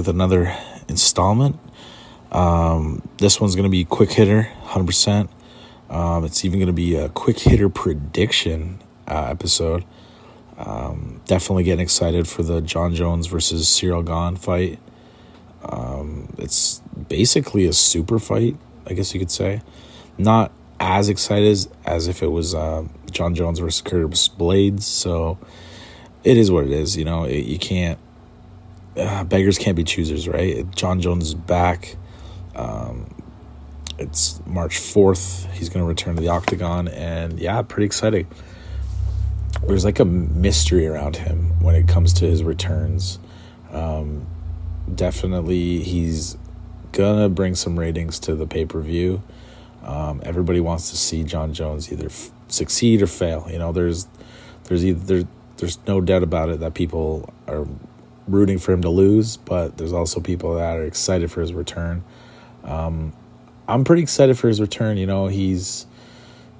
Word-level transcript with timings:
with 0.00 0.08
another 0.08 0.56
installment. 0.88 1.58
Um, 2.32 3.06
this 3.18 3.38
one's 3.38 3.54
going 3.54 3.64
to 3.64 3.70
be 3.70 3.84
quick 3.84 4.10
hitter, 4.10 4.48
100%. 4.64 5.28
Um, 5.90 6.24
it's 6.24 6.42
even 6.42 6.58
going 6.58 6.68
to 6.68 6.72
be 6.72 6.96
a 6.96 7.10
quick 7.10 7.38
hitter 7.38 7.68
prediction 7.68 8.78
uh, 9.06 9.26
episode. 9.28 9.84
Um, 10.56 11.20
definitely 11.26 11.64
getting 11.64 11.82
excited 11.82 12.26
for 12.26 12.42
the 12.42 12.62
Jon 12.62 12.94
Jones 12.94 13.26
versus 13.26 13.66
Ciryl 13.66 14.02
Gane 14.02 14.36
fight. 14.36 14.78
Um, 15.62 16.34
it's 16.38 16.78
basically 17.08 17.66
a 17.66 17.74
super 17.74 18.18
fight, 18.18 18.56
I 18.86 18.94
guess 18.94 19.12
you 19.12 19.20
could 19.20 19.30
say. 19.30 19.60
Not 20.16 20.50
as 20.78 21.10
excited 21.10 21.50
as, 21.50 21.68
as 21.84 22.08
if 22.08 22.22
it 22.22 22.28
was 22.28 22.54
uh, 22.54 22.84
Jon 23.10 23.34
Jones 23.34 23.58
versus 23.58 23.82
Curtis 23.82 24.28
Blaydes. 24.28 24.82
So 24.82 25.38
it 26.24 26.38
is 26.38 26.50
what 26.50 26.64
it 26.64 26.72
is. 26.72 26.96
You 26.96 27.04
know, 27.04 27.24
it, 27.24 27.44
you 27.44 27.58
can't. 27.58 27.98
Uh, 29.00 29.24
beggars 29.24 29.56
can't 29.56 29.76
be 29.76 29.84
choosers, 29.84 30.28
right? 30.28 30.70
Jon 30.76 31.00
Jones 31.00 31.28
is 31.28 31.34
back. 31.34 31.96
Um, 32.54 33.14
it's 33.98 34.40
March 34.46 34.78
4th. 34.78 35.50
He's 35.52 35.70
going 35.70 35.82
to 35.82 35.88
return 35.88 36.16
to 36.16 36.20
the 36.20 36.28
octagon. 36.28 36.86
And 36.88 37.40
yeah, 37.40 37.62
pretty 37.62 37.86
exciting. 37.86 38.26
There's 39.66 39.86
like 39.86 40.00
a 40.00 40.04
mystery 40.04 40.86
around 40.86 41.16
him 41.16 41.62
when 41.62 41.74
it 41.74 41.88
comes 41.88 42.12
to 42.14 42.26
his 42.26 42.42
returns. 42.42 43.18
Um, 43.70 44.26
definitely, 44.94 45.82
he's 45.82 46.36
going 46.92 47.22
to 47.22 47.28
bring 47.30 47.54
some 47.54 47.78
ratings 47.78 48.18
to 48.20 48.34
the 48.34 48.46
pay 48.46 48.66
per 48.66 48.80
view. 48.80 49.22
Um, 49.82 50.20
everybody 50.24 50.60
wants 50.60 50.90
to 50.90 50.96
see 50.96 51.24
Jon 51.24 51.54
Jones 51.54 51.90
either 51.90 52.06
f- 52.06 52.30
succeed 52.48 53.00
or 53.00 53.06
fail. 53.06 53.46
You 53.50 53.58
know, 53.58 53.72
there's 53.72 54.08
there's 54.64 54.84
either 54.84 55.00
there, 55.04 55.28
there's 55.56 55.78
no 55.86 56.00
doubt 56.00 56.22
about 56.22 56.50
it 56.50 56.60
that 56.60 56.74
people 56.74 57.32
are 57.46 57.66
rooting 58.30 58.58
for 58.58 58.72
him 58.72 58.82
to 58.82 58.90
lose, 58.90 59.36
but 59.36 59.76
there's 59.76 59.92
also 59.92 60.20
people 60.20 60.54
that 60.54 60.76
are 60.76 60.84
excited 60.84 61.30
for 61.30 61.40
his 61.40 61.52
return. 61.52 62.04
Um, 62.64 63.12
I'm 63.68 63.84
pretty 63.84 64.02
excited 64.02 64.38
for 64.38 64.48
his 64.48 64.60
return. 64.60 64.96
You 64.96 65.06
know, 65.06 65.26
he's 65.26 65.86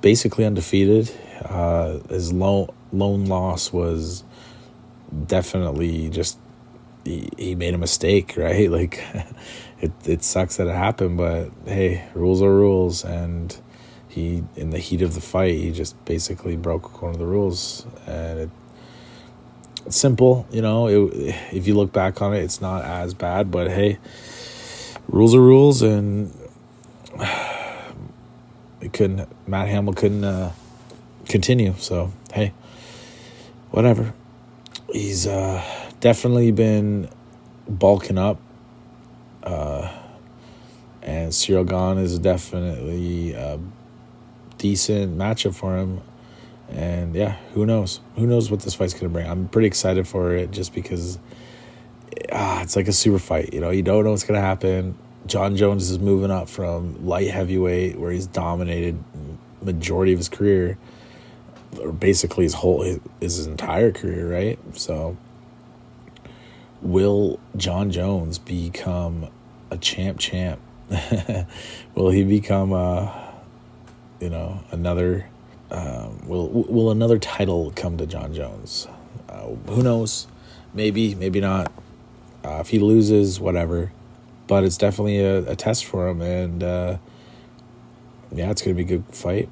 basically 0.00 0.44
undefeated. 0.44 1.10
Uh, 1.44 1.98
his 2.08 2.32
lone 2.32 2.68
lone 2.92 3.26
loss 3.26 3.72
was 3.72 4.24
definitely 5.26 6.08
just 6.10 6.38
he, 7.04 7.28
he 7.36 7.54
made 7.54 7.74
a 7.74 7.78
mistake, 7.78 8.34
right? 8.36 8.70
Like 8.70 9.02
it 9.80 9.92
it 10.04 10.22
sucks 10.22 10.56
that 10.56 10.66
it 10.66 10.74
happened, 10.74 11.16
but 11.16 11.50
hey, 11.66 12.04
rules 12.14 12.42
are 12.42 12.54
rules, 12.54 13.04
and 13.04 13.56
he 14.08 14.44
in 14.56 14.70
the 14.70 14.78
heat 14.78 15.02
of 15.02 15.14
the 15.14 15.20
fight, 15.20 15.54
he 15.54 15.72
just 15.72 16.02
basically 16.04 16.56
broke 16.56 17.02
one 17.02 17.12
of 17.12 17.18
the 17.18 17.26
rules, 17.26 17.86
and 18.06 18.38
it. 18.40 18.50
It's 19.86 19.96
simple, 19.96 20.46
you 20.50 20.62
know. 20.62 20.86
It, 20.86 21.34
if 21.52 21.66
you 21.66 21.74
look 21.74 21.92
back 21.92 22.22
on 22.22 22.34
it, 22.34 22.40
it's 22.40 22.60
not 22.60 22.84
as 22.84 23.14
bad, 23.14 23.50
but 23.50 23.68
hey, 23.68 23.98
rules 25.08 25.34
are 25.34 25.40
rules, 25.40 25.82
and 25.82 26.32
it 28.80 28.92
couldn't. 28.92 29.28
Matt 29.48 29.68
Hamill 29.68 29.94
couldn't 29.94 30.24
uh, 30.24 30.52
continue. 31.28 31.74
So 31.78 32.12
hey, 32.32 32.52
whatever. 33.70 34.14
He's 34.92 35.26
uh, 35.26 35.64
definitely 36.00 36.52
been 36.52 37.08
bulking 37.68 38.18
up, 38.18 38.38
uh, 39.42 39.90
and 41.02 41.32
Ciryl 41.32 41.68
Gane 41.68 41.98
is 42.02 42.18
definitely 42.18 43.32
a 43.32 43.58
decent 44.58 45.18
matchup 45.18 45.54
for 45.54 45.76
him. 45.76 46.02
And 46.72 47.14
yeah, 47.14 47.36
who 47.54 47.66
knows? 47.66 48.00
Who 48.16 48.26
knows 48.26 48.50
what 48.50 48.60
this 48.60 48.74
fight's 48.74 48.94
gonna 48.94 49.10
bring? 49.10 49.26
I'm 49.28 49.48
pretty 49.48 49.66
excited 49.66 50.08
for 50.08 50.34
it 50.34 50.50
just 50.50 50.74
because 50.74 51.18
ah, 52.32 52.62
it's 52.62 52.76
like 52.76 52.88
a 52.88 52.92
super 52.92 53.18
fight. 53.18 53.52
You 53.52 53.60
know, 53.60 53.70
you 53.70 53.82
don't 53.82 54.04
know 54.04 54.10
what's 54.10 54.24
gonna 54.24 54.40
happen. 54.40 54.96
Jon 55.26 55.56
Jones 55.56 55.90
is 55.90 55.98
moving 55.98 56.30
up 56.30 56.48
from 56.48 57.06
light 57.06 57.30
heavyweight, 57.30 57.98
where 57.98 58.10
he's 58.10 58.26
dominated 58.26 59.02
majority 59.60 60.12
of 60.12 60.18
his 60.18 60.28
career, 60.28 60.78
or 61.80 61.92
basically 61.92 62.44
his 62.44 62.54
whole 62.54 62.82
his, 62.82 63.00
his 63.20 63.46
entire 63.46 63.92
career, 63.92 64.30
right? 64.32 64.58
So, 64.76 65.16
will 66.80 67.38
Jon 67.56 67.90
Jones 67.90 68.38
become 68.38 69.28
a 69.70 69.76
champ? 69.76 70.18
Champ? 70.18 70.60
will 71.94 72.10
he 72.10 72.24
become 72.24 72.72
a, 72.72 73.34
you 74.20 74.30
know, 74.30 74.64
another? 74.70 75.26
Um, 75.72 76.28
will 76.28 76.48
will 76.48 76.90
another 76.92 77.18
title 77.18 77.72
come 77.74 77.96
to 77.96 78.06
Jon 78.06 78.32
Jones? 78.32 78.86
Uh, 79.28 79.48
who 79.68 79.82
knows? 79.82 80.28
Maybe, 80.72 81.16
maybe 81.16 81.40
not. 81.40 81.72
Uh, 82.44 82.58
if 82.60 82.68
he 82.68 82.78
loses, 82.78 83.40
whatever 83.40 83.90
but 84.52 84.64
it's 84.64 84.76
definitely 84.76 85.18
a, 85.18 85.38
a 85.50 85.56
test 85.56 85.86
for 85.86 86.08
him, 86.08 86.20
and 86.20 86.62
uh, 86.62 86.98
yeah, 88.30 88.50
it's 88.50 88.60
gonna 88.60 88.74
be 88.74 88.82
a 88.82 88.84
good 88.84 89.04
fight. 89.10 89.48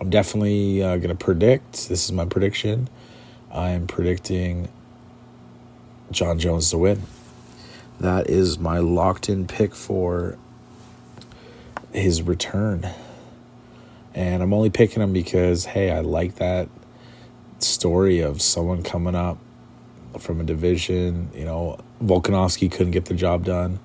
I'm 0.00 0.10
definitely 0.10 0.82
uh, 0.82 0.98
gonna 0.98 1.14
predict. 1.14 1.88
This 1.88 2.04
is 2.04 2.12
my 2.12 2.26
prediction. 2.26 2.90
I 3.50 3.70
am 3.70 3.86
predicting 3.86 4.68
Jon 6.10 6.38
Jones 6.38 6.68
to 6.70 6.76
win. 6.76 7.02
That 7.98 8.28
is 8.28 8.58
my 8.58 8.78
locked 8.78 9.30
in 9.30 9.46
pick 9.46 9.74
for 9.74 10.36
his 11.92 12.20
return. 12.20 12.90
And 14.14 14.42
I'm 14.42 14.52
only 14.52 14.70
picking 14.70 15.02
him 15.02 15.12
because, 15.12 15.64
hey, 15.64 15.90
I 15.90 16.00
like 16.00 16.36
that 16.36 16.68
story 17.58 18.20
of 18.20 18.42
someone 18.42 18.82
coming 18.82 19.14
up 19.14 19.38
from 20.18 20.40
a 20.40 20.44
division. 20.44 21.30
You 21.34 21.44
know, 21.44 21.78
Volkanovski 22.02 22.70
couldn't 22.70 22.92
get 22.92 23.04
the 23.04 23.14
job 23.14 23.44
done 23.44 23.78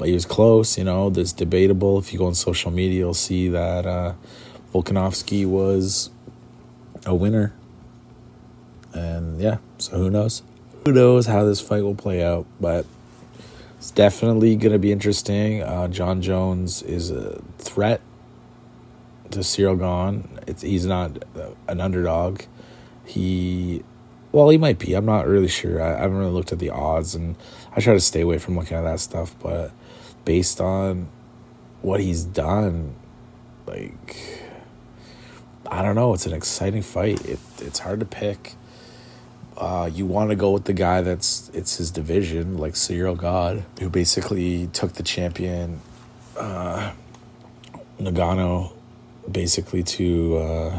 but 0.00 0.08
he 0.08 0.14
was 0.14 0.24
close. 0.24 0.78
You 0.78 0.84
know, 0.84 1.10
there's 1.10 1.32
debatable. 1.32 1.98
If 1.98 2.12
you 2.12 2.18
go 2.18 2.26
on 2.26 2.34
social 2.34 2.70
media, 2.70 3.00
you'll 3.00 3.14
see 3.14 3.48
that 3.48 3.86
uh, 3.86 4.14
Volkanovski 4.72 5.46
was 5.46 6.10
a 7.06 7.14
winner. 7.14 7.52
And 8.92 9.40
yeah, 9.40 9.58
so 9.78 9.98
who 9.98 10.10
knows? 10.10 10.42
Who 10.84 10.92
knows 10.92 11.26
how 11.26 11.44
this 11.44 11.60
fight 11.60 11.82
will 11.82 11.94
play 11.94 12.24
out? 12.24 12.46
But 12.60 12.86
it's 13.76 13.90
definitely 13.90 14.56
going 14.56 14.72
to 14.72 14.78
be 14.78 14.90
interesting. 14.90 15.62
Uh, 15.62 15.88
Jon 15.88 16.22
Jones 16.22 16.82
is 16.82 17.10
a 17.10 17.40
threat 17.58 18.00
to 19.32 19.40
Ciryl 19.40 19.78
Gane. 19.78 20.38
It's 20.46 20.62
he's 20.62 20.86
not 20.86 21.24
an 21.68 21.80
underdog. 21.80 22.42
He, 23.04 23.82
well, 24.32 24.48
he 24.48 24.58
might 24.58 24.78
be. 24.78 24.94
I'm 24.94 25.06
not 25.06 25.26
really 25.26 25.48
sure. 25.48 25.82
I, 25.82 25.94
I 25.94 26.00
haven't 26.00 26.18
really 26.18 26.32
looked 26.32 26.52
at 26.52 26.58
the 26.58 26.70
odds, 26.70 27.14
and 27.14 27.36
I 27.74 27.80
try 27.80 27.94
to 27.94 28.00
stay 28.00 28.20
away 28.20 28.38
from 28.38 28.56
looking 28.56 28.76
at 28.76 28.82
that 28.82 29.00
stuff. 29.00 29.34
But 29.40 29.72
based 30.24 30.60
on 30.60 31.08
what 31.82 32.00
he's 32.00 32.24
done, 32.24 32.94
like 33.66 34.16
I 35.66 35.82
don't 35.82 35.94
know, 35.94 36.14
it's 36.14 36.26
an 36.26 36.32
exciting 36.32 36.82
fight. 36.82 37.24
It 37.24 37.38
it's 37.58 37.78
hard 37.78 38.00
to 38.00 38.06
pick. 38.06 38.54
Uh, 39.56 39.90
you 39.92 40.06
want 40.06 40.30
to 40.30 40.36
go 40.36 40.52
with 40.52 40.64
the 40.64 40.72
guy 40.72 41.02
that's 41.02 41.50
it's 41.52 41.76
his 41.76 41.90
division, 41.90 42.56
like 42.56 42.74
Ciryl 42.74 43.16
God, 43.16 43.64
who 43.78 43.90
basically 43.90 44.68
took 44.68 44.94
the 44.94 45.02
champion 45.02 45.80
uh, 46.36 46.92
Ngannou 48.00 48.72
basically 49.30 49.82
to 49.82 50.36
uh, 50.36 50.78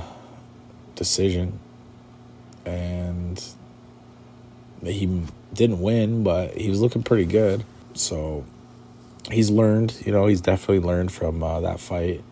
decision, 0.96 1.60
and 2.66 3.44
he 4.84 5.24
didn't 5.54 5.82
win, 5.82 6.24
but 6.24 6.56
he 6.56 6.70
was 6.70 6.82
looking 6.82 7.04
pretty 7.04 7.26
good. 7.26 7.64
So 7.94 8.46
he's 9.30 9.50
learned, 9.50 9.96
you 10.06 10.12
know, 10.12 10.28
he's 10.28 10.42
definitely 10.42 10.80
learned 10.80 11.12
from 11.12 11.44
uh, 11.44 11.62
that 11.62 11.80
fight 11.80 12.24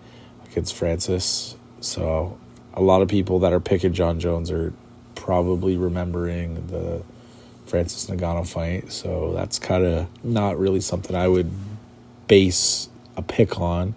against 0.50 0.76
Francis. 0.76 1.56
So 1.82 2.38
a 2.74 2.82
lot 2.82 3.02
of 3.02 3.08
people 3.08 3.40
that 3.40 3.54
are 3.54 3.60
picking 3.60 3.94
Jon 3.94 4.20
Jones 4.20 4.52
are 4.52 4.74
probably 5.16 5.78
remembering 5.78 6.68
the 6.68 7.04
Francis 7.66 8.10
Ngannou 8.10 8.48
fight. 8.48 8.92
So 8.92 9.34
that's 9.34 9.60
kind 9.60 9.86
of 9.86 10.08
not 10.24 10.58
really 10.58 10.82
something 10.82 11.16
I 11.16 11.28
would 11.28 11.52
base 12.28 12.90
a 13.16 13.22
pick 13.22 13.60
on 13.60 13.96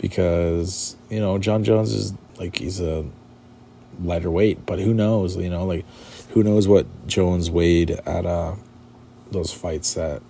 because, 0.00 0.96
you 1.08 1.20
know, 1.20 1.38
Jon 1.38 1.64
Jones 1.64 1.92
is 1.92 2.14
like 2.38 2.56
he's 2.56 2.80
a 2.80 3.04
lighter 4.02 4.30
weight, 4.30 4.64
but 4.66 4.78
who 4.78 4.94
knows, 4.94 5.36
you 5.36 5.50
know, 5.50 5.66
like 5.66 5.84
who 6.30 6.42
knows 6.42 6.66
what 6.66 6.86
Jones 7.06 7.50
weighed 7.50 7.90
at 7.90 8.26
uh 8.26 8.54
those 9.30 9.52
fights 9.52 9.94
that 9.94 10.22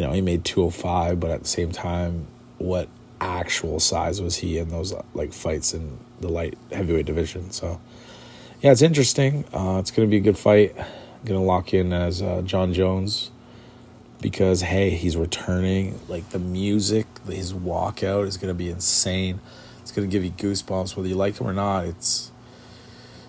you 0.00 0.06
know, 0.06 0.12
he 0.12 0.20
made 0.20 0.44
205, 0.44 1.20
but 1.20 1.30
at 1.30 1.42
the 1.42 1.48
same 1.48 1.72
time, 1.72 2.26
what 2.56 2.88
actual 3.20 3.78
size 3.78 4.20
was 4.20 4.36
he 4.36 4.56
in 4.56 4.70
those 4.70 4.94
like 5.12 5.32
fights 5.32 5.74
in 5.74 5.98
the 6.20 6.28
light 6.28 6.56
heavyweight 6.72 7.04
division? 7.06 7.50
So, 7.50 7.80
yeah, 8.62 8.72
it's 8.72 8.82
interesting. 8.82 9.44
Uh, 9.52 9.78
it's 9.78 9.90
to 10.08 10.10
be 10.10 10.16
a 10.16 10.20
good 10.20 10.38
fight. 10.38 10.74
I'm 10.78 11.26
to 11.38 11.46
lock 11.46 11.74
in 11.74 11.92
as 11.92 12.22
uh, 12.22 12.40
Jon 12.42 12.72
Jones 12.72 13.30
because, 14.20 14.60
hey, 14.62 14.90
he's 14.90 15.16
returning. 15.16 15.98
Like 16.08 16.30
the 16.30 16.38
music, 16.38 17.06
his 17.26 17.52
walkout 17.52 18.26
is 18.26 18.36
to 18.48 18.54
be 18.54 18.70
insane. 18.70 19.40
It's 19.80 19.92
to 20.08 20.12
give 20.12 20.24
you 20.24 20.30
goosebumps 20.30 20.96
whether 20.96 21.08
you 21.08 21.16
like 21.16 21.38
him 21.38 21.46
or 21.46 21.52
not. 21.52 21.86
It's 21.86 22.30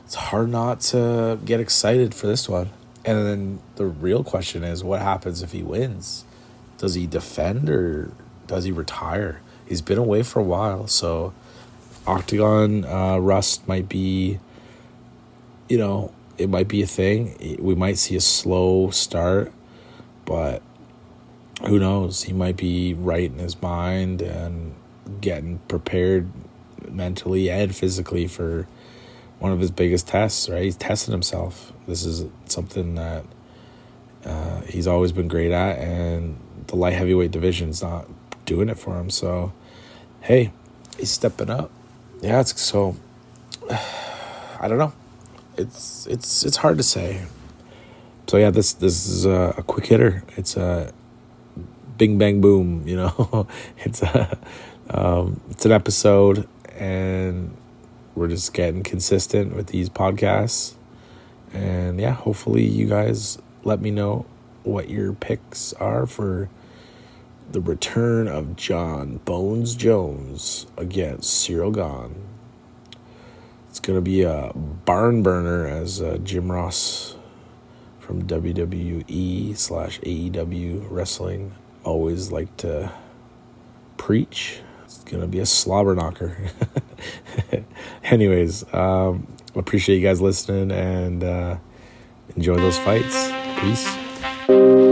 it's 0.06 0.16
hard 0.16 0.50
not 0.50 0.82
to 0.82 1.40
get 1.46 1.60
excited 1.60 2.14
for 2.14 2.28
this 2.28 2.50
one. 2.50 2.70
And 3.06 3.26
then 3.26 3.60
the 3.78 3.86
real 3.86 4.24
question 4.24 4.64
is 4.64 4.84
what 4.84 5.02
happens 5.02 5.42
if 5.42 5.54
he 5.54 5.64
wins? 5.64 6.26
Does 6.78 6.96
he 6.96 7.08
defend 7.08 7.70
or 7.70 8.12
does 8.46 8.66
he 8.66 8.72
retire? 8.72 9.42
He's 9.66 9.82
been 9.82 9.98
away 9.98 10.24
for 10.24 10.40
a 10.40 10.44
while, 10.44 10.88
so 10.88 11.34
Octagon 12.06 12.84
uh, 12.84 13.18
Rust 13.20 13.68
might 13.68 13.88
be, 13.88 14.40
you 15.70 15.78
know, 15.78 16.14
it 16.38 16.50
might 16.50 16.68
be 16.68 16.82
a 16.82 16.88
thing. 16.88 17.58
We 17.60 17.76
might 17.76 17.98
see 17.98 18.16
a 18.16 18.22
slow 18.22 18.90
start, 18.90 19.54
but 20.26 20.62
who 21.66 21.80
knows? 21.80 22.24
He 22.24 22.34
might 22.34 22.58
be 22.58 22.94
right 22.94 23.32
in 23.32 23.40
his 23.40 23.62
mind 23.62 24.22
and 24.22 24.76
getting 25.20 25.60
prepared 25.68 26.30
mentally 26.90 27.50
and 27.50 27.76
physically 27.76 28.28
for 28.28 28.68
one 29.40 29.52
of 29.52 29.60
his 29.60 29.72
biggest 29.72 30.08
tests, 30.08 30.50
right? 30.50 30.64
He's 30.64 30.76
testing 30.76 31.12
himself. 31.12 31.74
This 31.88 32.06
is 32.06 32.26
something 32.46 32.96
that 32.96 33.26
uh, 34.26 34.62
he's 34.62 34.88
always 34.88 35.12
been 35.12 35.28
great 35.28 35.52
at, 35.52 35.80
and 35.80 36.38
the 36.68 36.76
light 36.76 36.94
heavyweight 36.94 37.32
division's 37.32 37.82
not 37.82 38.08
doing 38.46 38.70
it 38.70 38.78
for 38.78 39.00
him. 39.00 39.10
So, 39.10 39.52
hey, 40.22 40.52
he's 40.98 41.10
stepping 41.10 41.50
up. 41.50 41.72
Yeah, 42.22 42.40
it's 42.40 42.60
so. 42.62 42.96
I 43.70 44.68
don't 44.68 44.78
know. 44.78 44.94
It's 45.58 46.06
it's 46.06 46.46
it's 46.46 46.58
hard 46.58 46.78
to 46.78 46.84
say. 46.84 47.26
So 48.28 48.38
yeah, 48.38 48.52
this 48.52 48.74
this 48.74 49.08
is 49.08 49.26
a, 49.26 49.56
a 49.58 49.64
quick 49.64 49.88
hitter. 49.88 50.24
It's 50.38 50.56
a 50.56 50.94
bing 52.02 52.18
bang 52.18 52.42
boom. 52.42 52.82
You 52.88 52.96
know, 52.98 53.48
it's 53.78 54.02
a 54.02 54.36
um, 54.90 55.40
it's 55.52 55.66
an 55.68 55.72
episode, 55.72 56.48
and 56.76 57.56
we're 58.16 58.28
just 58.28 58.56
getting 58.56 58.82
consistent 58.82 59.56
with 59.56 59.68
these 59.68 59.88
podcasts. 59.88 60.74
And 61.54 62.02
yeah, 62.02 62.14
hopefully 62.14 62.66
you 62.66 62.88
guys 62.88 63.38
let 63.64 63.82
me 63.82 63.92
know 63.92 64.26
what 64.64 64.90
your 64.90 65.14
picks 65.14 65.74
are 65.74 66.08
for 66.08 66.50
the 67.52 67.62
return 67.62 68.28
of 68.28 68.56
Jon 68.56 69.18
Bones 69.18 69.76
Jones 69.76 70.66
against 70.78 71.48
Ciryl 71.48 71.74
Gane. 71.74 72.16
It's 73.70 73.80
going 73.80 73.98
to 73.98 74.02
be 74.02 74.24
a 74.24 74.52
barn 74.56 75.22
burner, 75.22 75.68
as 75.68 76.02
uh, 76.02 76.18
Jim 76.24 76.52
Ross 76.52 77.16
from 78.00 78.24
WWE 78.24 79.56
slash 79.56 80.00
AEW 80.02 80.88
Wrestling 80.90 81.54
always 81.84 82.32
like 82.32 82.56
to 82.58 82.92
preach. 83.98 84.60
It's 84.86 85.04
going 85.04 85.22
to 85.22 85.28
be 85.28 85.40
a 85.40 85.46
slobber 85.46 85.96
knocker. 85.96 86.38
Anyways, 88.04 88.72
um, 88.74 89.28
appreciate 89.56 89.98
you 89.98 90.04
guys 90.04 90.22
listening 90.22 90.72
and 90.72 91.24
uh, 91.24 91.58
enjoy 92.36 92.58
those 92.58 92.78
fights. 92.80 93.32
Peace. 93.60 94.91